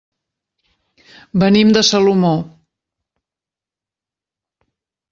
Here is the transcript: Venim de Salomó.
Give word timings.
Venim 1.43 1.75
de 1.77 1.85
Salomó. 1.91 2.33